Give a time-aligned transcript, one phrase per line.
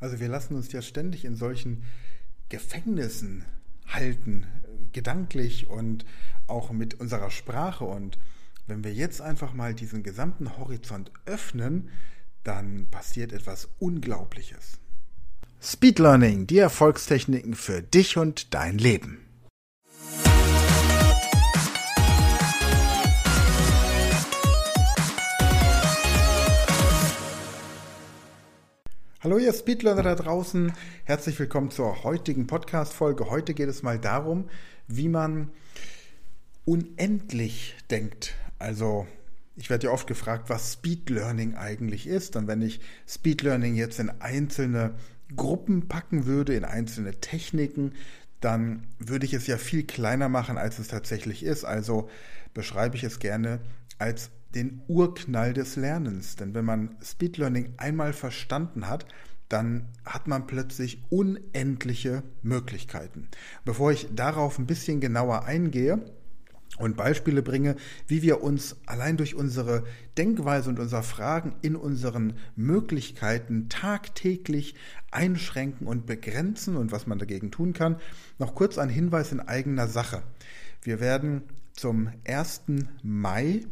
[0.00, 1.82] Also wir lassen uns ja ständig in solchen
[2.48, 3.44] Gefängnissen
[3.86, 4.46] halten,
[4.92, 6.04] gedanklich und
[6.46, 7.84] auch mit unserer Sprache.
[7.84, 8.18] Und
[8.66, 11.90] wenn wir jetzt einfach mal diesen gesamten Horizont öffnen,
[12.44, 14.78] dann passiert etwas Unglaubliches.
[15.60, 19.27] Speed Learning, die Erfolgstechniken für dich und dein Leben.
[29.28, 30.72] Hallo ihr Speedlearner da draußen,
[31.04, 33.28] herzlich willkommen zur heutigen Podcast-Folge.
[33.28, 34.48] Heute geht es mal darum,
[34.86, 35.50] wie man
[36.64, 38.36] unendlich denkt.
[38.58, 39.06] Also
[39.54, 42.36] ich werde ja oft gefragt, was Speed Learning eigentlich ist.
[42.36, 44.94] Und wenn ich Speed Learning jetzt in einzelne
[45.36, 47.92] Gruppen packen würde, in einzelne Techniken,
[48.40, 51.66] dann würde ich es ja viel kleiner machen, als es tatsächlich ist.
[51.66, 52.08] Also
[52.54, 53.60] beschreibe ich es gerne
[53.98, 56.36] als den Urknall des Lernens.
[56.36, 59.06] Denn wenn man Speed Learning einmal verstanden hat,
[59.48, 63.28] dann hat man plötzlich unendliche Möglichkeiten.
[63.64, 66.02] Bevor ich darauf ein bisschen genauer eingehe,
[66.76, 69.84] und Beispiele bringe, wie wir uns allein durch unsere
[70.16, 74.74] Denkweise und unser Fragen in unseren Möglichkeiten tagtäglich
[75.10, 77.96] einschränken und begrenzen und was man dagegen tun kann.
[78.38, 80.22] Noch kurz ein Hinweis in eigener Sache.
[80.82, 82.62] Wir werden zum 1.
[83.02, 83.62] Mai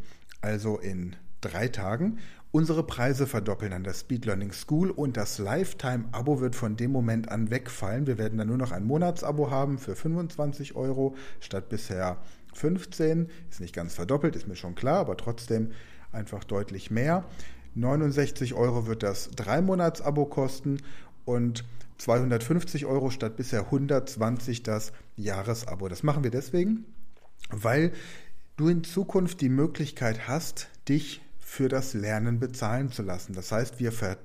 [0.46, 2.18] also in drei Tagen,
[2.52, 7.30] unsere Preise verdoppeln an der Speed Learning School und das Lifetime-Abo wird von dem Moment
[7.30, 8.06] an wegfallen.
[8.06, 12.18] Wir werden dann nur noch ein Monatsabo haben für 25 Euro statt bisher
[12.54, 13.28] 15.
[13.50, 15.72] Ist nicht ganz verdoppelt, ist mir schon klar, aber trotzdem
[16.12, 17.24] einfach deutlich mehr.
[17.74, 20.78] 69 Euro wird das Drei-Monats-Abo kosten
[21.24, 21.64] und
[21.98, 25.88] 250 Euro statt bisher 120 das Jahresabo.
[25.88, 26.84] Das machen wir deswegen,
[27.50, 27.92] weil
[28.56, 33.34] du in Zukunft die Möglichkeit hast, dich für das Lernen bezahlen zu lassen.
[33.34, 34.18] Das heißt, wir ver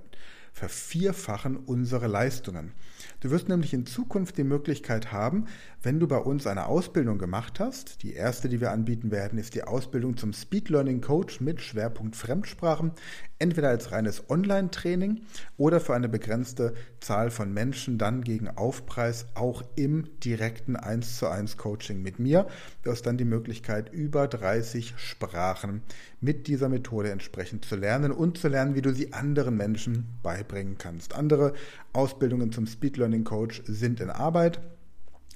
[0.53, 2.74] vervierfachen unsere Leistungen.
[3.20, 5.46] Du wirst nämlich in Zukunft die Möglichkeit haben,
[5.84, 9.56] wenn du bei uns eine Ausbildung gemacht hast, die erste, die wir anbieten werden, ist
[9.56, 12.92] die Ausbildung zum Speed Learning Coach mit Schwerpunkt Fremdsprachen,
[13.40, 15.22] entweder als reines Online-Training
[15.58, 21.28] oder für eine begrenzte Zahl von Menschen dann gegen Aufpreis auch im direkten 1 zu
[21.28, 22.46] 1 Coaching mit mir.
[22.84, 25.82] Du hast dann die Möglichkeit, über 30 Sprachen
[26.20, 30.78] mit dieser Methode entsprechend zu lernen und zu lernen, wie du sie anderen Menschen beibringen
[30.78, 31.16] kannst.
[31.16, 31.54] Andere
[31.94, 34.62] Ausbildungen zum Speed Learning Coach sind in Arbeit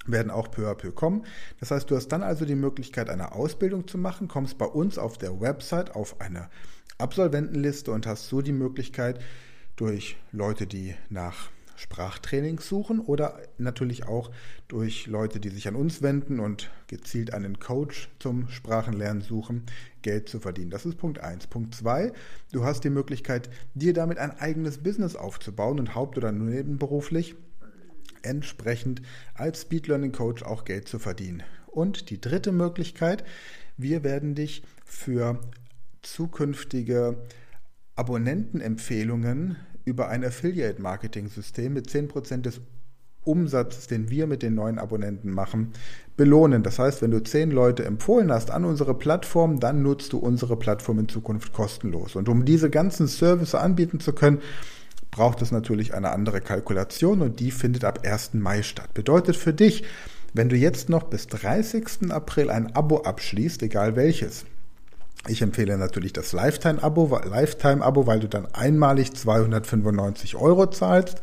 [0.08, 1.24] werden auch peu à peu kommen.
[1.58, 4.98] Das heißt, du hast dann also die Möglichkeit, eine Ausbildung zu machen, kommst bei uns
[4.98, 6.48] auf der Website auf eine
[6.98, 9.20] Absolventenliste und hast so die Möglichkeit,
[9.76, 14.30] durch Leute, die nach Sprachtrainings suchen oder natürlich auch
[14.68, 19.64] durch Leute, die sich an uns wenden und gezielt einen Coach zum Sprachenlernen suchen,
[20.02, 20.70] Geld zu verdienen.
[20.70, 21.46] Das ist Punkt 1.
[21.46, 22.12] Punkt 2,
[22.52, 27.36] du hast die Möglichkeit, dir damit ein eigenes Business aufzubauen und haupt- oder nebenberuflich
[28.22, 29.02] entsprechend
[29.34, 31.42] als Speed Learning Coach auch Geld zu verdienen.
[31.66, 33.24] Und die dritte Möglichkeit,
[33.76, 35.40] wir werden dich für
[36.02, 37.18] zukünftige
[37.96, 42.60] Abonnentenempfehlungen über ein Affiliate-Marketing-System mit 10% des
[43.24, 45.72] Umsatzes, den wir mit den neuen Abonnenten machen,
[46.16, 46.62] belohnen.
[46.62, 50.56] Das heißt, wenn du 10 Leute empfohlen hast an unsere Plattform, dann nutzt du unsere
[50.56, 52.16] Plattform in Zukunft kostenlos.
[52.16, 54.40] Und um diese ganzen Services anbieten zu können,
[55.10, 58.34] braucht es natürlich eine andere Kalkulation und die findet ab 1.
[58.34, 58.92] Mai statt.
[58.92, 59.84] Bedeutet für dich,
[60.34, 62.10] wenn du jetzt noch bis 30.
[62.10, 64.44] April ein Abo abschließt, egal welches,
[65.28, 71.20] ich empfehle natürlich das Lifetime-Abo, Lifetime-Abo, weil du dann einmalig 295 Euro zahlst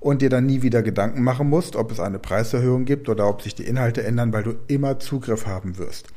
[0.00, 3.42] und dir dann nie wieder Gedanken machen musst, ob es eine Preiserhöhung gibt oder ob
[3.42, 6.08] sich die Inhalte ändern, weil du immer Zugriff haben wirst.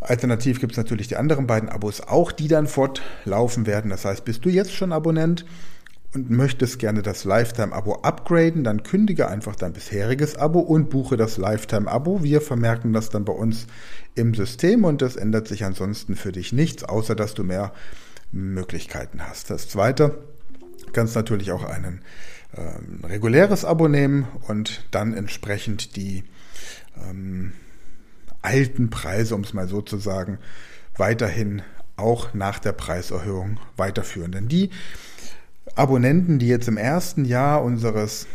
[0.00, 3.90] Alternativ gibt es natürlich die anderen beiden Abos auch, die dann fortlaufen werden.
[3.90, 5.44] Das heißt, bist du jetzt schon Abonnent
[6.12, 11.36] und möchtest gerne das Lifetime-Abo upgraden, dann kündige einfach dein bisheriges Abo und buche das
[11.36, 12.22] Lifetime-Abo.
[12.22, 13.66] Wir vermerken das dann bei uns
[14.16, 17.72] im System und das ändert sich ansonsten für dich nichts, außer dass du mehr
[18.32, 19.50] Möglichkeiten hast.
[19.50, 20.18] Das zweite,
[20.92, 22.00] kannst natürlich auch ein
[22.56, 26.24] ähm, reguläres Abo nehmen und dann entsprechend die
[26.96, 27.52] ähm,
[28.42, 30.38] alten Preise, um es mal so zu sagen,
[30.96, 31.62] weiterhin
[31.96, 34.32] auch nach der Preiserhöhung weiterführen.
[34.32, 34.70] Denn die
[35.74, 38.26] Abonnenten, die jetzt im ersten Jahr unseres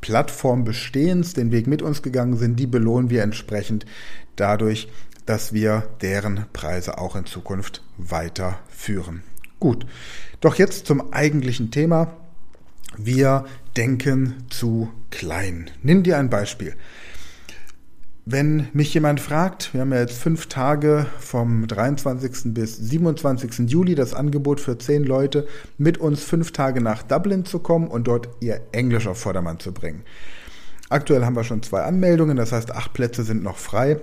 [0.00, 3.84] Plattformbestehens den Weg mit uns gegangen sind, die belohnen wir entsprechend
[4.36, 4.88] dadurch,
[5.26, 9.22] dass wir deren Preise auch in Zukunft weiterführen.
[9.58, 9.86] Gut,
[10.40, 12.16] doch jetzt zum eigentlichen Thema.
[12.96, 13.44] Wir
[13.76, 15.70] denken zu klein.
[15.82, 16.74] Nimm dir ein Beispiel.
[18.26, 22.52] Wenn mich jemand fragt, wir haben ja jetzt fünf Tage vom 23.
[22.52, 23.70] bis 27.
[23.70, 25.46] Juli das Angebot für zehn Leute,
[25.78, 29.72] mit uns fünf Tage nach Dublin zu kommen und dort ihr Englisch auf Vordermann zu
[29.72, 30.02] bringen.
[30.90, 34.00] Aktuell haben wir schon zwei Anmeldungen, das heißt acht Plätze sind noch frei.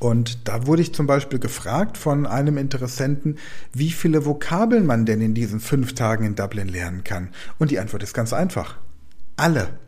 [0.00, 3.38] Und da wurde ich zum Beispiel gefragt von einem Interessenten,
[3.72, 7.30] wie viele Vokabeln man denn in diesen fünf Tagen in Dublin lernen kann.
[7.58, 8.76] Und die Antwort ist ganz einfach.
[9.36, 9.78] Alle.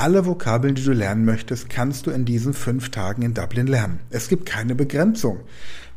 [0.00, 4.00] Alle Vokabeln, die du lernen möchtest, kannst du in diesen fünf Tagen in Dublin lernen.
[4.08, 5.40] Es gibt keine Begrenzung.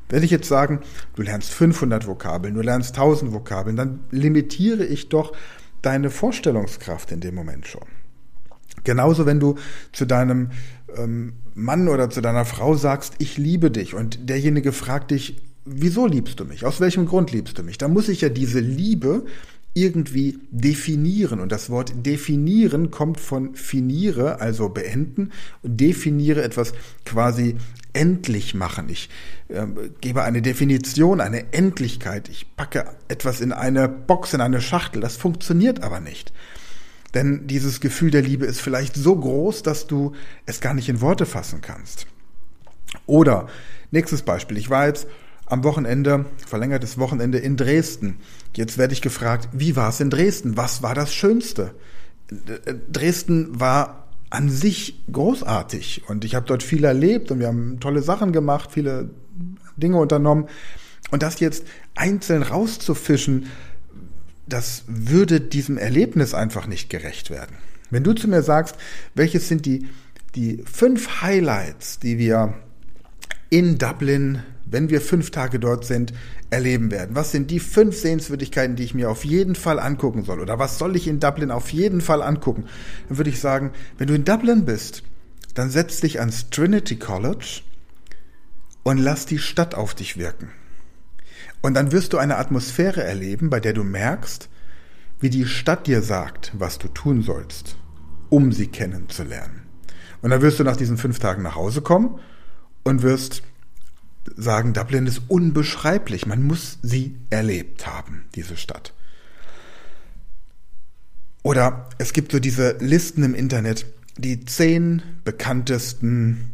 [0.10, 0.82] Wenn ich jetzt sagen,
[1.16, 5.32] du lernst 500 Vokabeln, du lernst 1000 Vokabeln, dann limitiere ich doch
[5.82, 7.86] deine Vorstellungskraft in dem Moment schon.
[8.84, 9.56] Genauso, wenn du
[9.94, 10.50] zu deinem
[10.98, 16.08] ähm, Mann oder zu deiner Frau sagst, ich liebe dich und derjenige fragt dich, wieso
[16.08, 16.66] liebst du mich?
[16.66, 17.78] Aus welchem Grund liebst du mich?
[17.78, 19.24] Da muss ich ja diese Liebe
[19.74, 21.40] irgendwie definieren.
[21.40, 25.32] Und das Wort definieren kommt von finiere, also beenden,
[25.62, 26.74] und definiere etwas
[27.06, 27.56] quasi
[27.94, 28.90] endlich machen.
[28.90, 29.10] Ich
[29.50, 29.66] äh,
[30.02, 32.30] gebe eine Definition, eine Endlichkeit.
[32.30, 35.02] Ich packe etwas in eine Box, in eine Schachtel.
[35.02, 36.34] Das funktioniert aber nicht.
[37.14, 40.14] Denn dieses Gefühl der Liebe ist vielleicht so groß, dass du
[40.48, 42.08] es gar nicht in Worte fassen kannst.
[43.06, 43.48] Oder,
[43.92, 44.58] nächstes Beispiel.
[44.58, 45.08] Ich war jetzt
[45.54, 48.18] am Wochenende, verlängertes Wochenende in Dresden.
[48.56, 50.58] Jetzt werde ich gefragt, wie war es in Dresden?
[50.58, 51.76] Was war das Schönste?
[52.92, 58.02] Dresden war an sich großartig und ich habe dort viel erlebt und wir haben tolle
[58.02, 59.12] Sachen gemacht, viele
[59.78, 60.48] Dinge unternommen.
[61.12, 63.46] Und das jetzt einzeln rauszufischen,
[64.48, 67.56] das würde diesem Erlebnis einfach nicht gerecht werden.
[67.92, 68.76] Wenn du zu mir sagst,
[69.14, 69.88] welches sind die,
[70.34, 72.56] die fünf Highlights, die wir
[73.52, 74.42] in Dublin
[74.74, 76.14] wenn wir fünf Tage dort sind,
[76.50, 77.16] erleben werden?
[77.16, 80.42] Was sind die fünf Sehenswürdigkeiten, die ich mir auf jeden Fall angucken soll?
[80.42, 82.66] Oder was soll ich in Dublin auf jeden Fall angucken?
[83.08, 85.04] Dann würde ich sagen, wenn du in Dublin bist,
[85.54, 87.62] dann setz dich ans Trinity College
[88.82, 90.50] und lass die Stadt auf dich wirken.
[91.62, 94.50] Und dann wirst du eine Atmosphäre erleben, bei der du merkst,
[95.20, 97.78] wie die Stadt dir sagt, was du tun sollst,
[98.30, 99.62] um sie kennenzulernen.
[100.24, 102.20] Und dann wirst du nach diesen fünf Tagen nach Hause kommen
[102.84, 103.44] und wirst
[104.36, 106.26] sagen, Dublin ist unbeschreiblich.
[106.26, 108.94] Man muss sie erlebt haben, diese Stadt.
[111.44, 113.86] Oder es gibt so diese Listen im Internet,
[114.18, 116.52] die zehn bekanntesten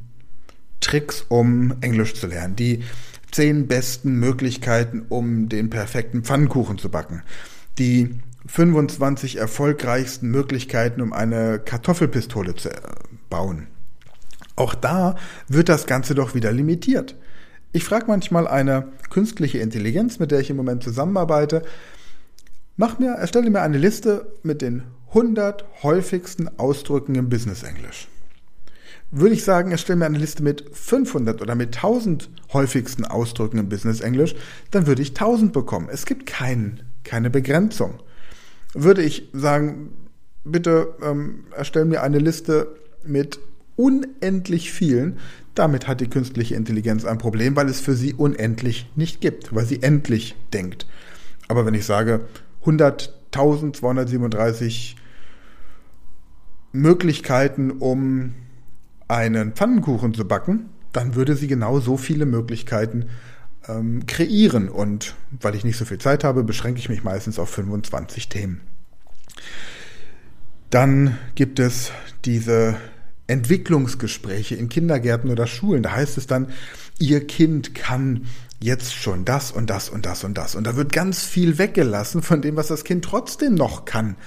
[0.79, 2.55] Tricks, um Englisch zu lernen.
[2.55, 2.83] Die
[3.31, 7.21] zehn besten Möglichkeiten, um den perfekten Pfannkuchen zu backen.
[7.77, 12.69] Die 25 erfolgreichsten Möglichkeiten, um eine Kartoffelpistole zu
[13.29, 13.67] bauen.
[14.55, 15.15] Auch da
[15.47, 17.15] wird das Ganze doch wieder limitiert.
[17.71, 21.61] Ich frage manchmal eine künstliche Intelligenz, mit der ich im Moment zusammenarbeite,
[22.77, 28.07] mach mir, erstelle mir eine Liste mit den 100 häufigsten Ausdrücken im Business Englisch.
[29.11, 33.69] Würde ich sagen, erstelle mir eine Liste mit 500 oder mit 1000 häufigsten Ausdrücken im
[33.69, 34.35] Business Englisch,
[34.71, 35.89] dann würde ich 1000 bekommen.
[35.91, 37.99] Es gibt kein, keine Begrenzung.
[38.73, 39.93] Würde ich sagen,
[40.43, 43.39] bitte ähm, erstelle mir eine Liste mit
[43.75, 45.19] unendlich vielen,
[45.59, 49.65] damit hat die künstliche Intelligenz ein Problem, weil es für sie unendlich nicht gibt, weil
[49.65, 50.87] sie endlich denkt.
[51.47, 52.21] Aber wenn ich sage
[52.65, 54.95] 100.237
[56.71, 58.35] Möglichkeiten, um
[59.07, 63.09] einen Pfannkuchen zu backen, dann würde sie genau so viele Möglichkeiten
[63.67, 64.69] ähm, kreieren.
[64.69, 68.61] Und weil ich nicht so viel Zeit habe, beschränke ich mich meistens auf 25 Themen.
[70.69, 71.91] Dann gibt es
[72.25, 72.77] diese
[73.29, 75.83] Entwicklungsgespräche in Kindergärten oder Schulen.
[75.83, 76.47] Da heißt es dann,
[76.99, 78.25] Ihr Kind kann
[78.59, 80.55] jetzt schon das und das und das und das.
[80.55, 84.17] Und da wird ganz viel weggelassen von dem, was das Kind trotzdem noch kann.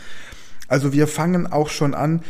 [0.69, 2.23] Also wir fangen auch schon an,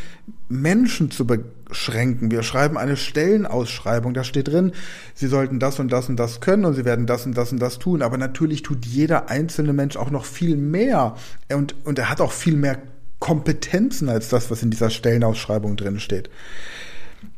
[0.48, 2.32] Menschen zu beschränken.
[2.32, 4.72] Wir schreiben eine Stellenausschreibung, da steht drin,
[5.14, 7.60] sie sollten das und das und das können und sie werden das und das und
[7.60, 8.02] das tun.
[8.02, 11.14] Aber natürlich tut jeder einzelne Mensch auch noch viel mehr
[11.54, 12.78] und, und er hat auch viel mehr
[13.22, 16.28] Kompetenzen als das, was in dieser Stellenausschreibung drin steht.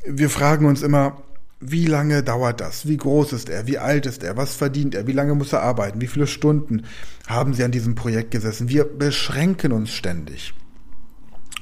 [0.06, 1.18] Wir fragen uns immer,
[1.60, 2.88] wie lange dauert das?
[2.88, 3.66] Wie groß ist er?
[3.66, 4.38] Wie alt ist er?
[4.38, 5.06] Was verdient er?
[5.06, 6.00] Wie lange muss er arbeiten?
[6.00, 6.84] Wie viele Stunden
[7.26, 8.70] haben Sie an diesem Projekt gesessen?
[8.70, 10.54] Wir beschränken uns ständig.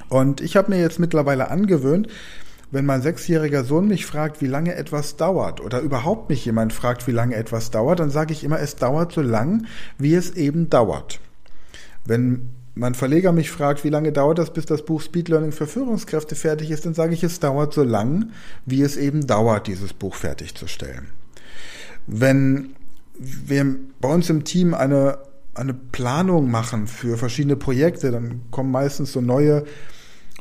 [0.07, 2.07] Und ich habe mir jetzt mittlerweile angewöhnt,
[2.71, 7.07] wenn mein sechsjähriger Sohn mich fragt, wie lange etwas dauert, oder überhaupt mich jemand fragt,
[7.07, 9.65] wie lange etwas dauert, dann sage ich immer, es dauert so lang,
[9.97, 11.19] wie es eben dauert.
[12.05, 15.67] Wenn mein Verleger mich fragt, wie lange dauert das, bis das Buch Speed Learning für
[15.67, 18.31] Führungskräfte fertig ist, dann sage ich, es dauert so lang,
[18.65, 21.09] wie es eben dauert, dieses Buch fertigzustellen.
[22.07, 22.75] Wenn
[23.19, 25.19] wir bei uns im Team eine,
[25.53, 29.65] eine Planung machen für verschiedene Projekte, dann kommen meistens so neue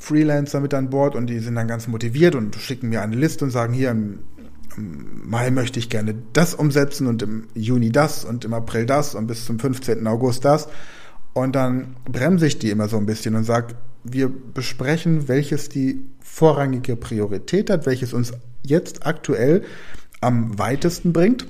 [0.00, 3.44] Freelancer mit an Bord und die sind dann ganz motiviert und schicken mir eine Liste
[3.44, 4.20] und sagen, hier im,
[4.76, 9.14] im Mai möchte ich gerne das umsetzen und im Juni das und im April das
[9.14, 10.06] und bis zum 15.
[10.06, 10.68] August das.
[11.34, 13.74] Und dann bremse ich die immer so ein bisschen und sage,
[14.04, 19.62] wir besprechen, welches die vorrangige Priorität hat, welches uns jetzt aktuell
[20.20, 21.46] am weitesten bringt.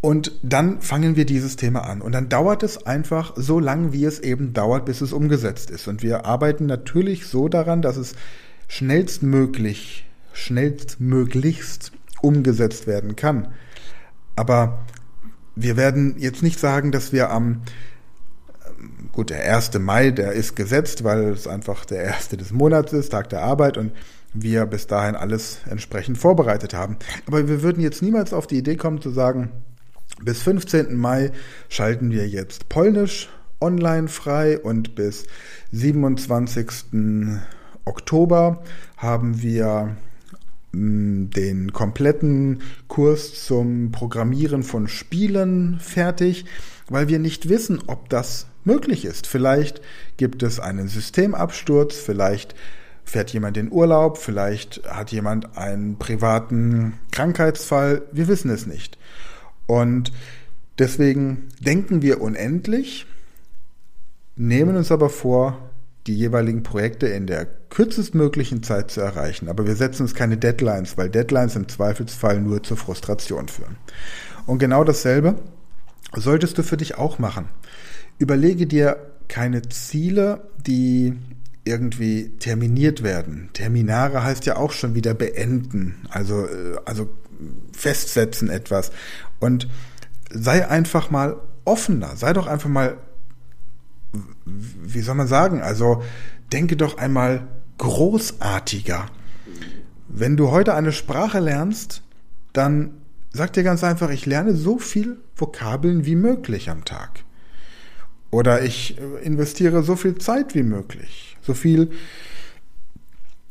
[0.00, 2.00] Und dann fangen wir dieses Thema an.
[2.00, 5.88] Und dann dauert es einfach so lang, wie es eben dauert, bis es umgesetzt ist.
[5.88, 8.14] Und wir arbeiten natürlich so daran, dass es
[8.68, 13.48] schnellstmöglich, schnellstmöglichst umgesetzt werden kann.
[14.36, 14.86] Aber
[15.54, 17.60] wir werden jetzt nicht sagen, dass wir am
[19.20, 19.78] gut, der 1.
[19.80, 23.76] Mai, der ist gesetzt, weil es einfach der erste des Monats ist, Tag der Arbeit
[23.76, 23.92] und
[24.32, 26.96] wir bis dahin alles entsprechend vorbereitet haben.
[27.26, 29.50] Aber wir würden jetzt niemals auf die Idee kommen zu sagen,
[30.22, 30.96] bis 15.
[30.96, 31.32] Mai
[31.68, 33.28] schalten wir jetzt Polnisch
[33.60, 35.26] online frei und bis
[35.72, 36.68] 27.
[37.84, 38.62] Oktober
[38.96, 39.96] haben wir
[40.72, 46.46] hm, den kompletten Kurs zum Programmieren von Spielen fertig,
[46.88, 49.26] weil wir nicht wissen, ob das möglich ist.
[49.26, 49.80] Vielleicht
[50.16, 52.54] gibt es einen Systemabsturz, vielleicht
[53.04, 58.98] fährt jemand in Urlaub, vielleicht hat jemand einen privaten Krankheitsfall, wir wissen es nicht.
[59.66, 60.12] Und
[60.78, 63.06] deswegen denken wir unendlich,
[64.36, 65.70] nehmen uns aber vor,
[66.06, 69.48] die jeweiligen Projekte in der kürzestmöglichen Zeit zu erreichen.
[69.48, 73.76] Aber wir setzen uns keine Deadlines, weil Deadlines im Zweifelsfall nur zur Frustration führen.
[74.46, 75.36] Und genau dasselbe
[76.14, 77.48] solltest du für dich auch machen.
[78.20, 78.98] Überlege dir
[79.28, 81.16] keine Ziele, die
[81.64, 83.48] irgendwie terminiert werden.
[83.54, 87.08] Terminare heißt ja auch schon wieder beenden, also, äh, also
[87.72, 88.92] festsetzen etwas.
[89.38, 89.68] Und
[90.30, 92.98] sei einfach mal offener, sei doch einfach mal,
[94.44, 96.02] wie soll man sagen, also
[96.52, 97.48] denke doch einmal
[97.78, 99.06] großartiger.
[100.08, 102.02] Wenn du heute eine Sprache lernst,
[102.52, 102.90] dann
[103.32, 107.24] sag dir ganz einfach, ich lerne so viel Vokabeln wie möglich am Tag.
[108.30, 111.90] Oder ich investiere so viel Zeit wie möglich, so viel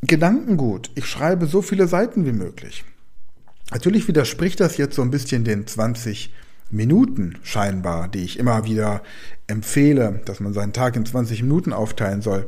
[0.01, 0.91] Gedankengut.
[0.95, 2.86] Ich schreibe so viele Seiten wie möglich.
[3.71, 6.33] Natürlich widerspricht das jetzt so ein bisschen den 20
[6.71, 9.03] Minuten scheinbar, die ich immer wieder
[9.48, 12.48] empfehle, dass man seinen Tag in 20 Minuten aufteilen soll.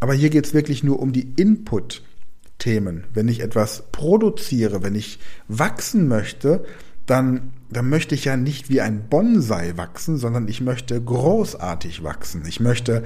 [0.00, 3.04] Aber hier geht es wirklich nur um die Input-Themen.
[3.14, 5.18] Wenn ich etwas produziere, wenn ich
[5.48, 6.64] wachsen möchte,
[7.06, 12.42] dann, dann möchte ich ja nicht wie ein Bonsai wachsen, sondern ich möchte großartig wachsen.
[12.46, 13.04] Ich möchte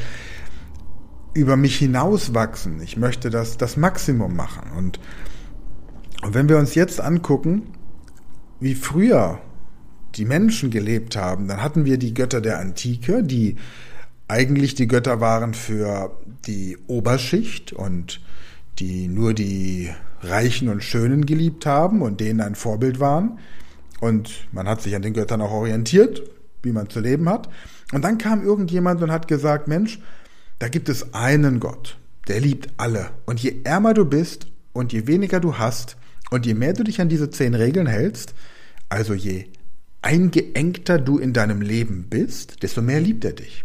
[1.34, 2.80] über mich hinaus wachsen.
[2.82, 4.70] Ich möchte das, das Maximum machen.
[4.76, 4.98] Und,
[6.22, 7.74] und wenn wir uns jetzt angucken,
[8.58, 9.40] wie früher
[10.16, 13.56] die Menschen gelebt haben, dann hatten wir die Götter der Antike, die
[14.28, 16.16] eigentlich die Götter waren für
[16.46, 18.20] die Oberschicht und
[18.78, 19.90] die nur die
[20.22, 23.38] Reichen und Schönen geliebt haben und denen ein Vorbild waren.
[24.00, 26.22] Und man hat sich an den Göttern auch orientiert,
[26.62, 27.48] wie man zu leben hat.
[27.92, 30.00] Und dann kam irgendjemand und hat gesagt, Mensch,
[30.58, 33.10] da gibt es einen Gott, der liebt alle.
[33.26, 35.96] Und je ärmer du bist und je weniger du hast
[36.30, 38.34] und je mehr du dich an diese zehn Regeln hältst,
[38.88, 39.46] also je
[40.02, 43.64] eingeengter du in deinem Leben bist, desto mehr liebt er dich.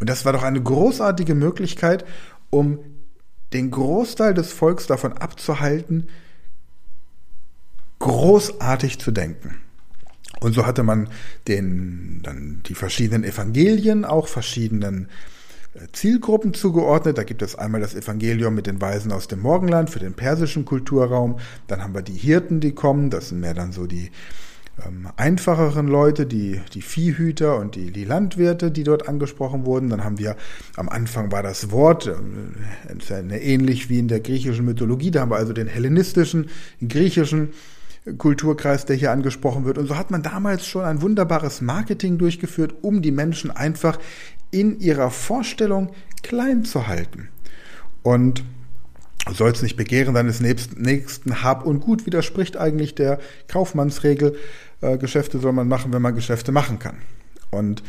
[0.00, 2.04] Und das war doch eine großartige Möglichkeit,
[2.50, 2.78] um
[3.52, 6.08] den Großteil des Volks davon abzuhalten,
[7.98, 9.60] großartig zu denken.
[10.40, 11.08] Und so hatte man
[11.48, 15.08] den, dann die verschiedenen Evangelien auch verschiedenen
[15.74, 17.18] äh, Zielgruppen zugeordnet.
[17.18, 20.64] Da gibt es einmal das Evangelium mit den Weisen aus dem Morgenland für den persischen
[20.64, 21.38] Kulturraum.
[21.66, 23.10] Dann haben wir die Hirten, die kommen.
[23.10, 24.10] Das sind mehr dann so die
[24.86, 29.88] ähm, einfacheren Leute, die, die Viehhüter und die, die Landwirte, die dort angesprochen wurden.
[29.90, 30.36] Dann haben wir,
[30.76, 35.36] am Anfang war das Wort, äh, ähnlich wie in der griechischen Mythologie, da haben wir
[35.36, 36.48] also den hellenistischen,
[36.80, 37.50] den griechischen
[38.16, 39.78] Kulturkreis, der hier angesprochen wird.
[39.78, 43.98] Und so hat man damals schon ein wunderbares Marketing durchgeführt, um die Menschen einfach
[44.50, 45.90] in ihrer Vorstellung
[46.22, 47.28] klein zu halten.
[48.02, 48.44] Und
[49.34, 54.36] sollst nicht begehren deines nächsten Hab und Gut widerspricht eigentlich der Kaufmannsregel.
[54.80, 56.96] Äh, Geschäfte soll man machen, wenn man Geschäfte machen kann.
[57.50, 57.82] Und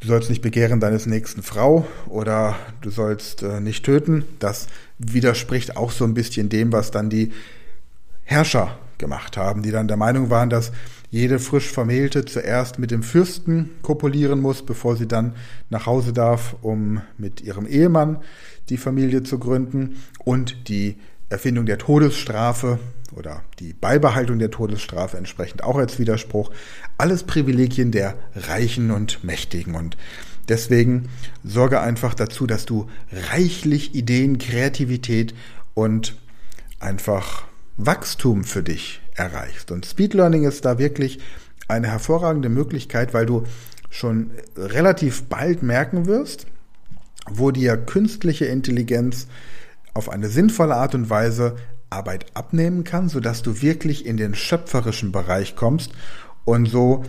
[0.00, 4.24] du sollst nicht begehren deines nächsten Frau oder du sollst äh, nicht töten.
[4.38, 7.32] Das widerspricht auch so ein bisschen dem, was dann die
[8.24, 10.70] Herrscher gemacht haben, die dann der Meinung waren, dass
[11.10, 15.34] jede frisch Vermählte zuerst mit dem Fürsten kopulieren muss, bevor sie dann
[15.68, 18.18] nach Hause darf, um mit ihrem Ehemann
[18.68, 20.96] die Familie zu gründen und die
[21.28, 22.78] Erfindung der Todesstrafe
[23.16, 26.52] oder die Beibehaltung der Todesstrafe entsprechend auch als Widerspruch.
[26.96, 29.74] Alles Privilegien der Reichen und Mächtigen.
[29.74, 29.96] Und
[30.48, 31.08] deswegen
[31.42, 32.88] sorge einfach dazu, dass du
[33.32, 35.34] reichlich Ideen, Kreativität
[35.74, 36.16] und
[36.78, 37.49] einfach
[37.86, 39.70] Wachstum für dich erreichst.
[39.70, 41.18] Und Speed Learning ist da wirklich
[41.68, 43.44] eine hervorragende Möglichkeit, weil du
[43.88, 46.46] schon relativ bald merken wirst,
[47.28, 49.26] wo dir künstliche Intelligenz
[49.94, 51.56] auf eine sinnvolle Art und Weise
[51.90, 55.92] Arbeit abnehmen kann, sodass du wirklich in den schöpferischen Bereich kommst
[56.44, 57.04] und so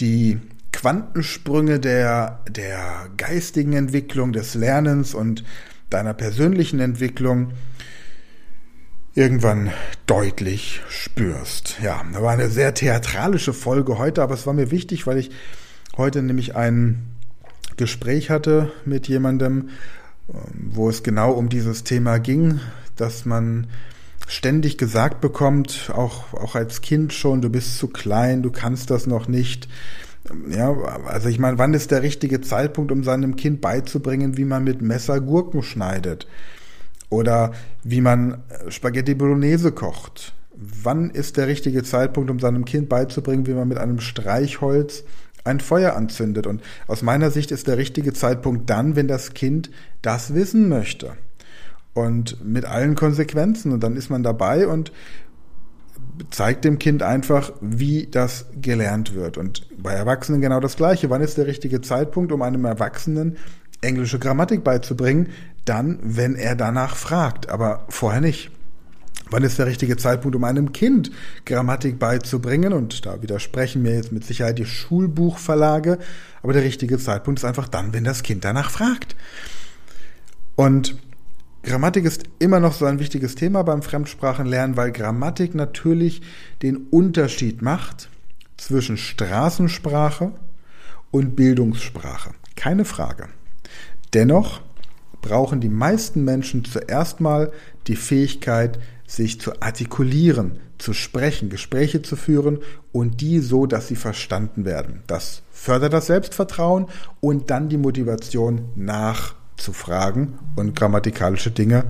[0.00, 0.38] die
[0.72, 5.42] Quantensprünge der, der geistigen Entwicklung, des Lernens und
[5.88, 7.52] deiner persönlichen Entwicklung
[9.16, 9.72] irgendwann
[10.06, 11.78] deutlich spürst.
[11.82, 15.30] Ja, da war eine sehr theatralische Folge heute, aber es war mir wichtig, weil ich
[15.96, 17.02] heute nämlich ein
[17.78, 19.70] Gespräch hatte mit jemandem,
[20.28, 22.60] ähm, wo es genau um dieses Thema ging,
[22.96, 23.68] dass man
[24.28, 29.06] ständig gesagt bekommt, auch, auch als Kind schon, du bist zu klein, du kannst das
[29.06, 29.66] noch nicht.
[30.50, 30.72] Ja,
[31.06, 34.82] also ich meine, wann ist der richtige Zeitpunkt, um seinem Kind beizubringen, wie man mit
[34.82, 36.26] Messer Gurken schneidet?
[37.08, 37.52] Oder
[37.84, 40.34] wie man äh, Spaghetti Bolognese kocht?
[40.54, 45.04] Wann ist der richtige Zeitpunkt, um seinem Kind beizubringen, wie man mit einem Streichholz
[45.44, 46.46] ein Feuer anzündet?
[46.46, 49.70] Und aus meiner Sicht ist der richtige Zeitpunkt dann, wenn das Kind
[50.02, 51.12] das wissen möchte
[51.92, 53.72] und mit allen Konsequenzen.
[53.72, 54.92] Und dann ist man dabei und
[56.30, 59.38] zeigt dem Kind einfach, wie das gelernt wird.
[59.38, 61.10] Und bei Erwachsenen genau das Gleiche.
[61.10, 63.36] Wann ist der richtige Zeitpunkt, um einem Erwachsenen
[63.80, 65.28] englische Grammatik beizubringen?
[65.66, 68.50] Dann, wenn er danach fragt, aber vorher nicht.
[69.28, 71.10] Wann ist der richtige Zeitpunkt, um einem Kind
[71.44, 72.72] Grammatik beizubringen?
[72.72, 75.98] Und da widersprechen mir jetzt mit Sicherheit die Schulbuchverlage.
[76.42, 79.16] Aber der richtige Zeitpunkt ist einfach dann, wenn das Kind danach fragt.
[80.54, 80.96] Und
[81.64, 86.22] Grammatik ist immer noch so ein wichtiges Thema beim Fremdsprachenlernen, weil Grammatik natürlich
[86.62, 88.08] den Unterschied macht
[88.56, 90.32] zwischen Straßensprache
[91.10, 92.30] und Bildungssprache.
[92.54, 93.28] Keine Frage.
[94.14, 94.62] Dennoch
[95.26, 97.50] brauchen die meisten Menschen zuerst mal
[97.88, 102.58] die Fähigkeit, sich zu artikulieren, zu sprechen, Gespräche zu führen
[102.92, 105.02] und die so, dass sie verstanden werden.
[105.06, 106.86] Das fördert das Selbstvertrauen
[107.20, 111.84] und dann die Motivation nach zu fragen und grammatikalische Dinge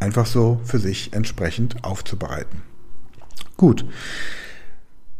[0.00, 2.62] einfach so für sich entsprechend aufzubereiten.
[3.56, 3.84] Gut.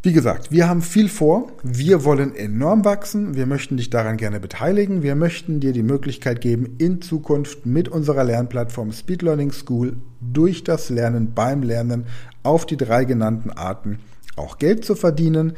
[0.05, 1.51] Wie gesagt, wir haben viel vor.
[1.63, 3.37] Wir wollen enorm wachsen.
[3.37, 5.03] Wir möchten dich daran gerne beteiligen.
[5.03, 10.63] Wir möchten dir die Möglichkeit geben, in Zukunft mit unserer Lernplattform Speed Learning School durch
[10.63, 12.05] das Lernen beim Lernen
[12.43, 13.99] auf die drei genannten Arten
[14.37, 15.55] auch Geld zu verdienen.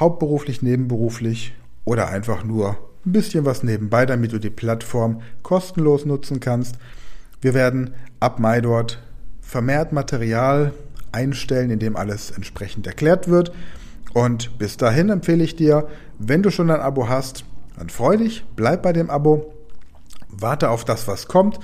[0.00, 1.54] Hauptberuflich, nebenberuflich
[1.84, 6.76] oder einfach nur ein bisschen was nebenbei, damit du die Plattform kostenlos nutzen kannst.
[7.42, 8.98] Wir werden ab Mai dort
[9.42, 10.72] vermehrt Material
[11.12, 13.52] einstellen, in dem alles entsprechend erklärt wird.
[14.14, 17.44] Und bis dahin empfehle ich dir, wenn du schon ein Abo hast,
[17.78, 19.54] dann freu dich, bleib bei dem Abo,
[20.28, 21.58] warte auf das, was kommt.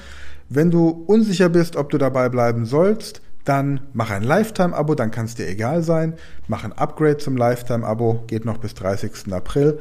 [0.48, 5.26] Wenn du unsicher bist, ob du dabei bleiben sollst, dann mach ein Lifetime-Abo, dann kann
[5.26, 6.14] es dir egal sein.
[6.48, 9.32] Mach ein Upgrade zum Lifetime-Abo, geht noch bis 30.
[9.32, 9.78] April.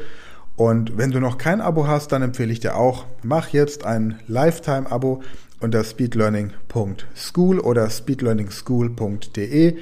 [0.56, 4.19] Und wenn du noch kein Abo hast, dann empfehle ich dir auch, mach jetzt ein
[4.28, 5.21] Lifetime-Abo
[5.63, 9.78] unter speedlearning.school oder speedlearningschool.de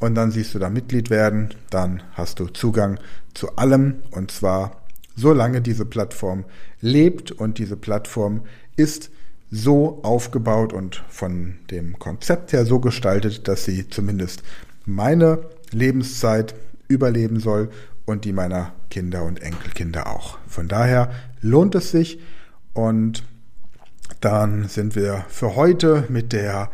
[0.00, 2.98] und dann siehst du da Mitglied werden, dann hast du Zugang
[3.34, 4.80] zu allem und zwar
[5.14, 6.44] solange diese Plattform
[6.80, 8.42] lebt und diese Plattform
[8.76, 9.10] ist
[9.50, 14.42] so aufgebaut und von dem Konzept her so gestaltet, dass sie zumindest
[14.86, 15.40] meine
[15.72, 16.54] Lebenszeit
[16.88, 17.70] überleben soll
[18.06, 20.38] und die meiner Kinder und Enkelkinder auch.
[20.46, 22.20] Von daher lohnt es sich
[22.72, 23.24] und
[24.20, 26.70] dann sind wir für heute mit der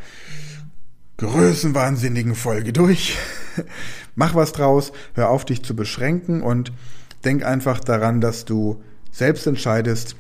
[1.19, 3.17] größenwahnsinnigen Folge durch.
[4.15, 6.73] Mach was draus, hör auf dich zu beschränken und
[7.25, 8.83] denk einfach daran, dass du
[9.13, 10.17] selbst entscheidest,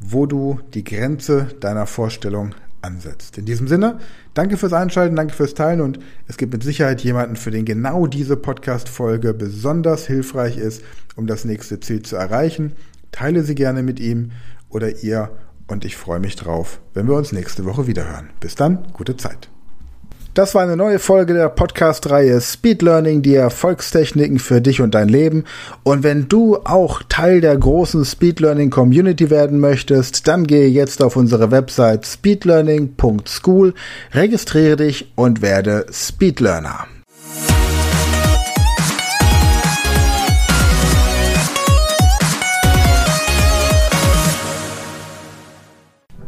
[0.00, 3.38] wo du die Grenze deiner Vorstellung ansetzt.
[3.38, 3.98] In diesem Sinne,
[4.34, 8.06] danke fürs Einschalten, danke fürs Teilen und es gibt mit Sicherheit jemanden, für den genau
[8.06, 10.82] diese Podcast-Folge besonders hilfreich ist,
[11.14, 12.72] um das nächste Ziel zu erreichen.
[13.12, 14.32] Teile sie gerne mit ihm
[14.68, 15.30] oder ihr
[15.68, 18.30] und ich freue mich drauf, wenn wir uns nächste Woche wiederhören.
[18.40, 19.48] Bis dann, gute Zeit.
[20.34, 25.10] Das war eine neue Folge der Podcast-Reihe Speed Learning, die Erfolgstechniken für dich und dein
[25.10, 25.44] Leben.
[25.82, 31.02] Und wenn du auch Teil der großen Speed Learning Community werden möchtest, dann gehe jetzt
[31.02, 33.74] auf unsere Website speedlearning.school,
[34.14, 36.86] registriere dich und werde Speed Learner.